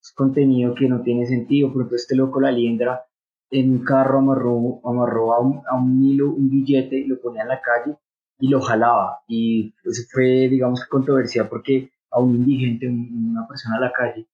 [0.02, 3.06] Es contenido que no tiene sentido, por ejemplo, este loco La Liendra
[3.52, 7.44] en un carro amarró, amarró a, un, a un hilo un billete y lo ponía
[7.44, 7.98] en la calle
[8.40, 9.20] y lo jalaba.
[9.28, 14.28] Y eso fue, digamos, controversial porque a un indigente, un- una persona a la calle,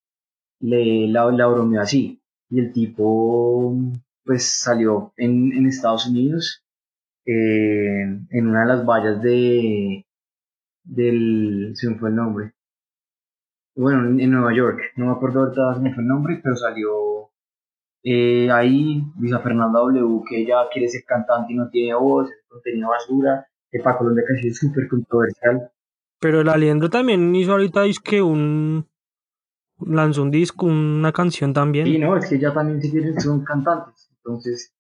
[0.61, 2.21] le la, la bromeó así.
[2.49, 3.75] Y el tipo,
[4.23, 6.63] pues, salió en, en Estados Unidos,
[7.25, 10.05] eh, en una de las vallas de,
[10.83, 12.53] del, se me fue el nombre.
[13.75, 16.55] Bueno, en, en Nueva York, no me acuerdo ahorita, se me fue el nombre, pero
[16.55, 17.31] salió
[18.03, 22.45] eh, ahí Luisa Fernanda W, que ella quiere ser cantante y no tiene voz, es
[22.47, 25.71] contenido basura, que para Colombia ha sido súper controversial.
[26.19, 28.87] Pero el Aliendro también hizo ahorita que un.
[29.83, 31.87] Lanzó un disco, una canción también.
[31.87, 34.73] Y no, es que ya también si quieren son cantantes, entonces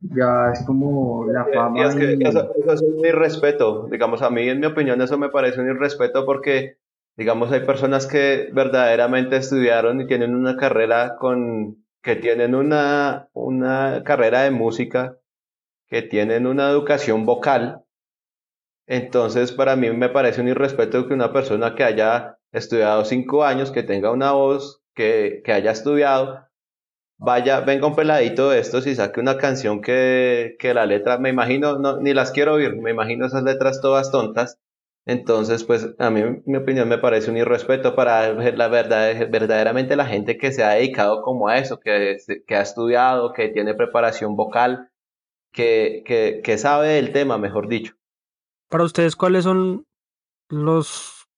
[0.00, 3.88] ya es como la Y fama es que y- eso, eso es un irrespeto.
[3.90, 6.78] Digamos, a mí, en mi opinión, eso me parece un irrespeto porque,
[7.16, 14.02] digamos, hay personas que verdaderamente estudiaron y tienen una carrera con, que tienen una, una
[14.04, 15.18] carrera de música,
[15.88, 17.84] que tienen una educación vocal.
[18.88, 23.70] Entonces, para mí me parece un irrespeto que una persona que haya estudiado cinco años,
[23.70, 26.45] que tenga una voz, que, que haya estudiado,
[27.18, 31.30] vaya, venga un peladito de estos y saque una canción que, que la letra, me
[31.30, 34.58] imagino, no, ni las quiero oír, me imagino esas letras todas tontas.
[35.08, 40.06] Entonces, pues a mí, mi opinión me parece un irrespeto para la verdad, verdaderamente la
[40.06, 44.34] gente que se ha dedicado como a eso, que, que ha estudiado, que tiene preparación
[44.34, 44.90] vocal,
[45.52, 47.94] que, que, que sabe del tema, mejor dicho.
[48.68, 49.86] Para ustedes, ¿cuáles son
[50.48, 51.28] los.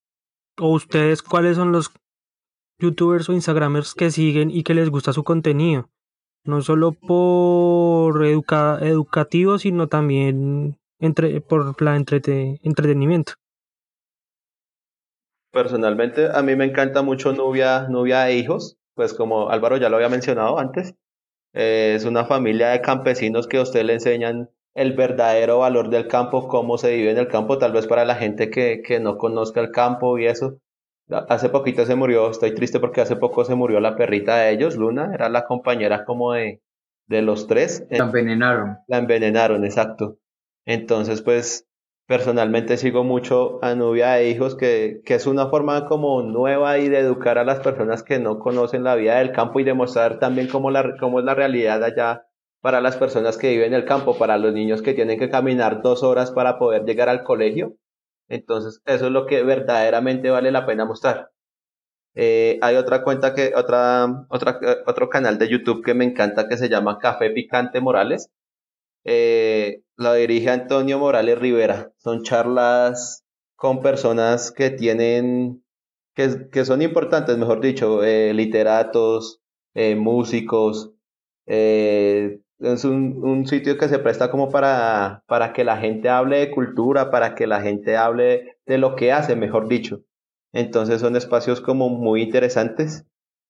[0.59, 1.93] o ustedes, cuáles son los
[2.79, 5.89] youtubers o instagramers que siguen y que les gusta su contenido?
[6.45, 13.35] No solo por educa educativo, sino también entre por la entrete entretenimiento.
[15.53, 19.97] Personalmente, a mí me encanta mucho Nubia, Nubia e Hijos, pues como Álvaro ya lo
[19.97, 20.95] había mencionado antes,
[21.55, 26.07] eh, es una familia de campesinos que a usted le enseñan el verdadero valor del
[26.07, 29.17] campo, cómo se vive en el campo, tal vez para la gente que, que no
[29.17, 30.59] conozca el campo y eso.
[31.11, 34.77] Hace poquito se murió, estoy triste porque hace poco se murió la perrita de ellos,
[34.77, 36.61] Luna, era la compañera como de,
[37.07, 37.87] de los tres.
[37.91, 38.79] la envenenaron.
[38.87, 40.19] La envenenaron, exacto.
[40.67, 41.67] Entonces, pues,
[42.07, 46.89] personalmente sigo mucho a Nubia de Hijos, que, que es una forma como nueva y
[46.89, 50.49] de educar a las personas que no conocen la vida del campo y demostrar también
[50.49, 52.27] cómo, la, cómo es la realidad allá
[52.61, 55.81] para las personas que viven en el campo, para los niños que tienen que caminar
[55.81, 57.77] dos horas para poder llegar al colegio.
[58.29, 61.31] Entonces, eso es lo que verdaderamente vale la pena mostrar.
[62.15, 66.57] Eh, hay otra cuenta que, otra, otra, otro canal de YouTube que me encanta que
[66.57, 68.31] se llama Café Picante Morales.
[69.05, 71.93] Eh, lo dirige Antonio Morales Rivera.
[71.99, 73.25] Son charlas
[73.57, 75.65] con personas que tienen,
[76.15, 79.41] que, que son importantes, mejor dicho, eh, literatos,
[79.75, 80.93] eh, músicos.
[82.61, 86.51] Es un, un, sitio que se presta como para, para que la gente hable de
[86.51, 90.03] cultura, para que la gente hable de lo que hace, mejor dicho.
[90.53, 93.07] Entonces son espacios como muy interesantes.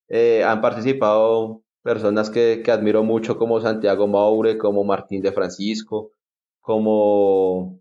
[0.08, 6.12] Eh, han participado personas que, que, admiro mucho como Santiago Maure, como Martín de Francisco,
[6.60, 7.80] como,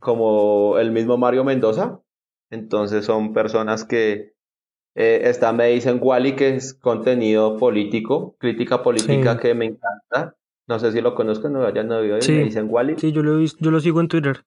[0.00, 2.02] como el mismo Mario Mendoza.
[2.50, 4.34] Entonces son personas que
[4.94, 9.38] eh, está Me dicen Wally, que es contenido político, crítica política sí.
[9.40, 10.36] que me encanta.
[10.68, 12.32] No sé si lo conozcan, no hayan oído, sí.
[12.32, 12.96] Me dicen Wally.
[12.98, 14.44] Sí, yo lo, yo lo sigo en Twitter.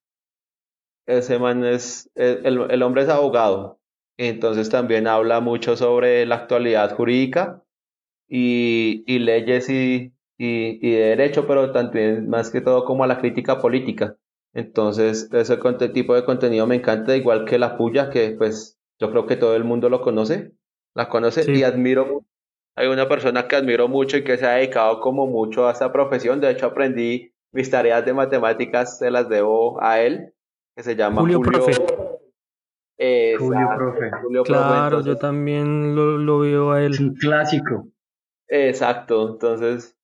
[1.07, 3.79] Ese man es, el, el hombre es abogado,
[4.17, 7.63] entonces también habla mucho sobre la actualidad jurídica
[8.29, 13.07] y, y leyes y, y, y, de derecho, pero también más que todo como a
[13.07, 14.15] la crítica política.
[14.53, 15.57] Entonces, ese
[15.89, 19.55] tipo de contenido me encanta, igual que la puya, que pues yo creo que todo
[19.55, 20.51] el mundo lo conoce,
[20.93, 21.53] la conoce sí.
[21.53, 22.25] y admiro.
[22.75, 25.91] Hay una persona que admiro mucho y que se ha dedicado como mucho a esta
[25.91, 26.39] profesión.
[26.39, 30.33] De hecho, aprendí mis tareas de matemáticas, se las debo a él,
[30.75, 31.83] que se llama Julio, Julio Profe.
[32.97, 34.11] Eh, Julio Profe.
[34.21, 36.93] Julio claro, Profe, entonces, yo también lo, lo, veo a él.
[36.93, 37.87] Es un clásico.
[38.47, 39.97] Exacto, entonces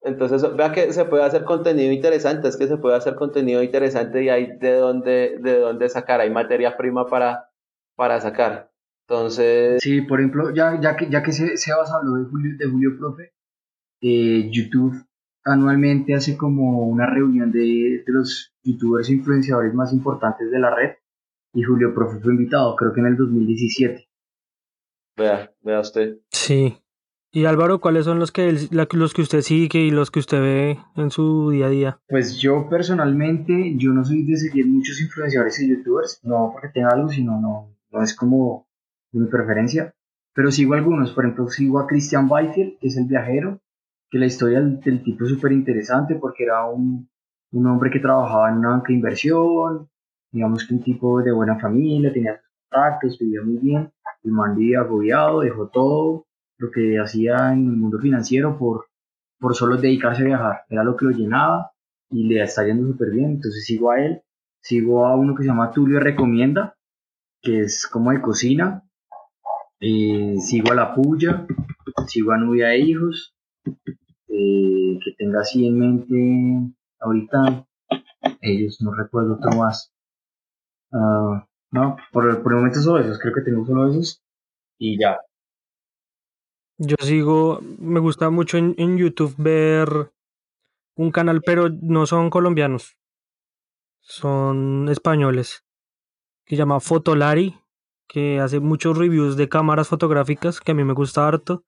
[0.00, 4.22] Entonces, vea que se puede hacer contenido interesante, es que se puede hacer contenido interesante
[4.22, 7.50] y hay de dónde, de dónde sacar, hay materia prima para,
[7.96, 8.70] para sacar.
[9.08, 9.80] Entonces...
[9.82, 13.32] Sí, por ejemplo, ya, ya que, ya que Sebas habló de Julio, de Julio Profe,
[14.02, 15.02] eh, YouTube
[15.44, 20.74] anualmente hace como una reunión de, de los youtubers e influenciadores más importantes de la
[20.74, 20.90] red
[21.54, 24.08] y Julio Profe fue invitado, creo que en el 2017.
[25.16, 26.18] Vea, vea usted.
[26.30, 26.76] Sí.
[27.32, 30.78] Y Álvaro, ¿cuáles son los que, los que usted sigue y los que usted ve
[30.96, 32.00] en su día a día?
[32.08, 36.90] Pues yo personalmente, yo no soy de seguir muchos influenciadores y youtubers, no porque tenga
[36.90, 38.67] algo, sino no, no es como
[39.12, 39.94] mi preferencia,
[40.34, 43.60] pero sigo algunos, por ejemplo, sigo a Christian Weichel, que es el viajero,
[44.10, 47.08] que la historia del, tipo es súper interesante porque era un,
[47.52, 49.88] un hombre que trabajaba en una banca de inversión,
[50.30, 52.40] digamos que un tipo de buena familia, tenía
[52.70, 53.90] contactos, vivía muy bien,
[54.22, 56.26] el man vivía agobiado, dejó todo
[56.58, 58.86] lo que hacía en el mundo financiero por,
[59.38, 61.72] por solo dedicarse a viajar, era lo que lo llenaba
[62.10, 64.22] y le está yendo súper bien, entonces sigo a él,
[64.60, 66.76] sigo a uno que se llama Tulio Recomienda,
[67.42, 68.87] que es como de cocina,
[69.80, 71.46] eh, sigo a La Puya,
[72.06, 73.34] sigo a Nubia e Hijos,
[74.28, 77.66] eh, que tenga así en mente ahorita,
[78.40, 79.92] ellos no recuerdo otro más.
[80.92, 84.22] Ah, no, por, por el momento solo esos, creo que tengo solo esos
[84.78, 85.18] y ya.
[86.78, 90.12] Yo sigo, me gusta mucho en, en YouTube ver
[90.96, 92.96] un canal, pero no son colombianos,
[94.00, 95.64] son españoles,
[96.44, 97.56] que llama Fotolari,
[98.08, 101.64] que hace muchos reviews de cámaras fotográficas, que a mí me gusta harto.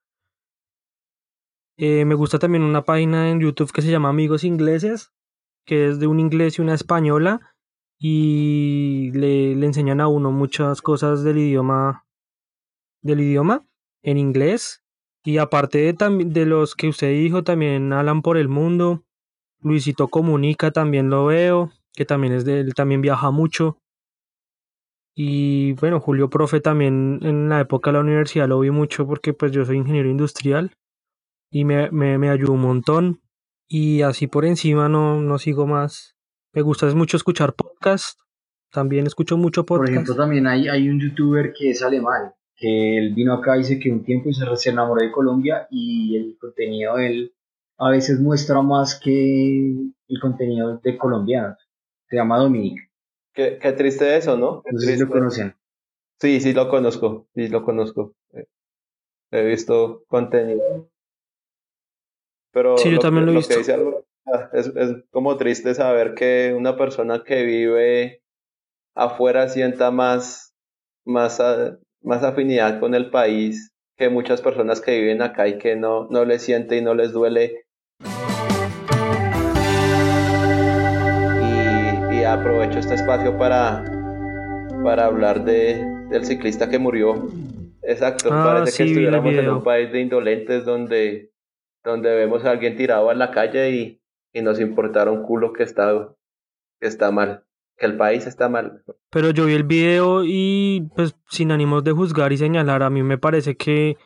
[1.77, 5.13] Eh, me gusta también una página en YouTube que se llama Amigos Ingleses,
[5.67, 7.55] que es de un inglés y una española,
[7.99, 12.07] y le, le enseñan a uno muchas cosas del idioma,
[13.03, 13.67] del idioma
[14.03, 14.83] en inglés
[15.25, 19.05] y aparte de, de los que usted dijo, también Alan por el mundo.
[19.63, 23.79] Luisito Comunica también lo veo, que también es de él, también viaja mucho.
[25.15, 29.35] Y bueno, Julio Profe también en la época de la universidad lo vi mucho porque
[29.35, 30.77] pues yo soy ingeniero industrial
[31.51, 33.21] y me, me, me ayudó un montón.
[33.69, 36.17] Y así por encima no, no sigo más.
[36.53, 38.19] Me gusta mucho escuchar podcast.
[38.73, 39.87] También escucho mucho podcast.
[39.87, 43.79] Por ejemplo, también hay, hay un youtuber que es alemán, que él vino acá, dice
[43.79, 47.35] que un tiempo se, se enamoró de Colombia y el contenido de él
[47.79, 49.71] a veces muestra más que
[50.09, 51.57] el contenido de colombianos.
[52.09, 52.90] Se llama Dominic.
[53.41, 54.63] Qué, qué triste eso, ¿no?
[54.77, 55.57] Si lo conocen.
[56.21, 58.15] Sí, sí lo conozco, sí lo conozco.
[59.31, 60.91] He visto contenido.
[62.53, 63.55] Pero sí, yo también lo he visto.
[64.27, 68.23] Ah, es, es como triste saber que una persona que vive
[68.95, 70.55] afuera sienta más,
[71.07, 71.41] más,
[72.03, 76.27] más afinidad con el país que muchas personas que viven acá y que no, no
[76.27, 77.65] les siente y no les duele.
[82.35, 83.85] Aprovecho este espacio para,
[84.83, 87.29] para hablar de, del ciclista que murió.
[87.83, 91.33] Exacto, ah, parece que estuviéramos en un país de indolentes donde,
[91.83, 95.63] donde vemos a alguien tirado en la calle y, y nos importara un culo que
[95.63, 96.15] está,
[96.81, 97.45] que está mal
[97.81, 98.85] que el país está mal.
[99.11, 103.03] Pero yo vi el video y pues sin ánimos de juzgar y señalar, a mí
[103.03, 103.97] me parece que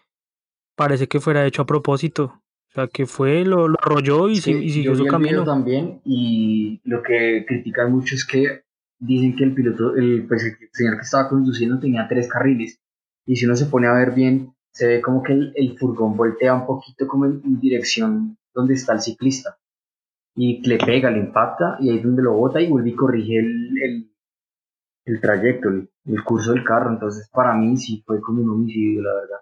[0.76, 2.43] parece que fuera hecho a propósito.
[2.74, 5.44] O sea, que fue, lo, lo arrolló y, siguió su camino.
[5.44, 8.64] también y lo que critican mucho es que
[8.98, 12.80] dicen que el piloto, el, pues, el señor que estaba conduciendo tenía tres carriles.
[13.26, 16.16] Y si uno se pone a ver bien, se ve como que el, el furgón
[16.16, 19.56] voltea un poquito como en dirección donde está el ciclista
[20.36, 23.38] y le pega, le impacta y ahí es donde lo bota y vuelve y corrige
[23.38, 24.10] el,
[25.04, 26.90] el, trayecto, el, curso del carro.
[26.90, 29.38] Entonces para mí sí fue como un homicidio, la verdad.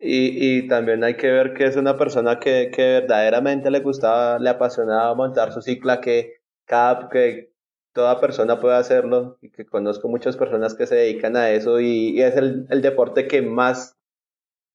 [0.00, 4.38] Y, y también hay que ver que es una persona que, que verdaderamente le gustaba,
[4.38, 7.52] le apasionaba montar su cicla, que cada, que
[7.92, 12.10] toda persona puede hacerlo y que conozco muchas personas que se dedican a eso y,
[12.18, 13.98] y es el, el deporte que más,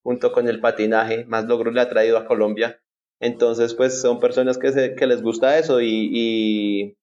[0.03, 2.80] junto con el patinaje, más logros le ha traído a Colombia
[3.19, 6.97] entonces, pues son personas que, se, que les gusta eso y, y,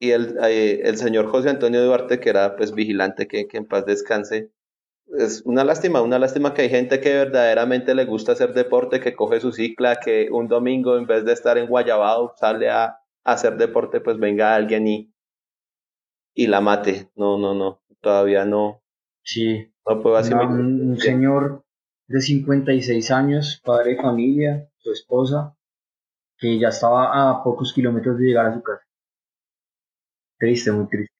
[0.00, 3.66] y el, eh, el, señor José Antonio Duarte, que era pues vigilante, que, que en
[3.66, 4.50] paz descanse.
[5.16, 9.14] Es una lástima, una lástima que hay gente que verdaderamente le gusta hacer deporte, que
[9.14, 12.98] coge su cicla, que un domingo en vez de estar en Guayabao sale a, a
[13.24, 15.12] hacer deporte, pues venga alguien y,
[16.34, 17.10] y la mate.
[17.16, 18.82] No, no, no, todavía no.
[19.22, 19.72] Sí.
[19.88, 20.34] No puedo así.
[20.34, 21.64] un, un señor
[22.06, 25.56] de 56 años, padre de familia, su esposa,
[26.38, 28.84] que ya estaba a pocos kilómetros de llegar a su casa.
[30.38, 31.17] Triste, muy triste.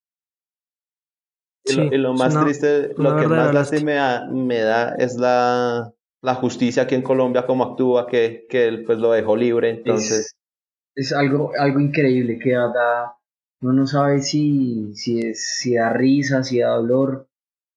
[1.70, 4.28] Y, lo, más triste, lo que más lástima.
[4.30, 5.92] me da es la,
[6.22, 10.36] la justicia aquí en Colombia, cómo actúa, que, que él pues lo dejó libre, entonces...
[10.94, 13.14] Es, algo, algo increíble que da,
[13.60, 17.28] uno no sabe si, si, es, si da risa, si da dolor,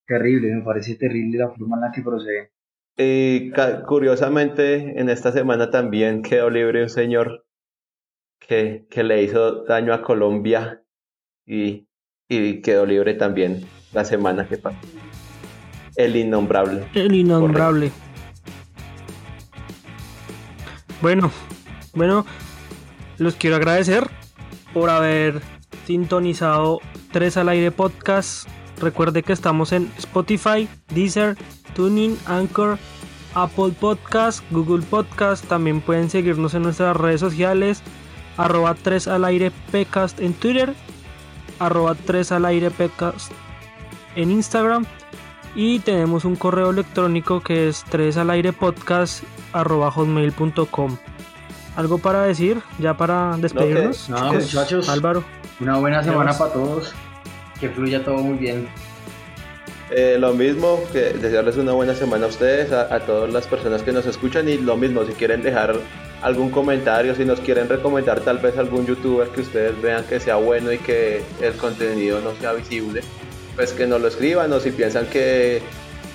[0.08, 2.52] terrible, me parece terrible la forma en la que procede.
[2.98, 3.52] Y
[3.88, 7.46] curiosamente, en esta semana también quedó libre un señor
[8.40, 10.84] que, que le hizo daño a Colombia
[11.46, 11.88] y,
[12.28, 13.64] y quedó libre también
[13.94, 14.78] la semana que pasó.
[15.96, 16.88] El innombrable.
[16.94, 17.92] El innombrable.
[21.02, 21.32] Bueno,
[21.94, 22.26] bueno,
[23.18, 24.08] los quiero agradecer
[24.74, 25.42] por haber
[25.86, 26.80] sintonizado
[27.12, 28.48] 3 al aire podcast.
[28.80, 31.38] Recuerde que estamos en Spotify, Deezer,
[31.76, 32.78] Tuning, Anchor,
[33.36, 35.46] Apple Podcast, Google Podcast.
[35.48, 37.82] También pueden seguirnos en nuestras redes sociales.
[38.38, 40.74] Arroba 3 al aire pcast en Twitter.
[41.60, 43.32] Arroba 3 al aire pcast
[44.16, 44.86] en Instagram.
[45.54, 50.98] Y tenemos un correo electrónico que es 3 al aire podcast arroba hotmail.com.
[51.76, 54.10] ¿Algo para decir ya para despedirnos?
[54.10, 54.90] No, muchachos.
[54.90, 55.24] Álvaro.
[55.60, 56.94] Una buena semana para todos.
[57.60, 58.68] Que fluya todo muy bien.
[59.92, 63.92] Eh, lo mismo, que desearles una buena semana a ustedes, a, todas las personas que
[63.92, 65.76] nos escuchan y lo mismo, si quieren dejar
[66.22, 70.38] algún comentario, si nos quieren recomendar tal vez algún youtuber que ustedes vean que sea
[70.38, 73.02] bueno y que el contenido no sea visible,
[73.56, 75.62] pues que nos lo escriban o si piensan que,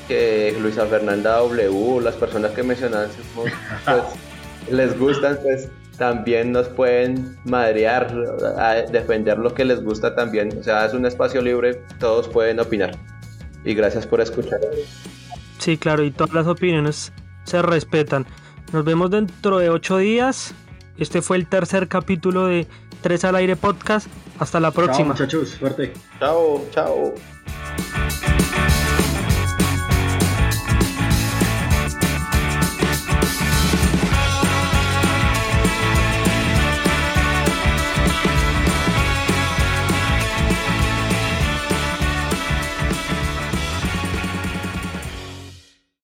[0.08, 3.52] que Luisa Fernanda W, las personas que mencionamos, pues,
[4.70, 8.14] les gustan, pues también nos pueden madrear,
[8.58, 10.56] a defender lo que les gusta también.
[10.58, 12.96] O sea, es un espacio libre, todos pueden opinar.
[13.64, 14.60] Y gracias por escuchar.
[15.58, 17.12] Sí, claro, y todas las opiniones
[17.44, 18.26] se respetan.
[18.72, 20.54] Nos vemos dentro de ocho días.
[20.98, 22.66] Este fue el tercer capítulo de
[23.06, 24.08] Tres al Aire Podcast.
[24.40, 25.14] Hasta la próxima.
[25.14, 25.54] Chao, muchachos.
[25.54, 25.92] Fuerte.
[26.18, 27.14] Chao, chao.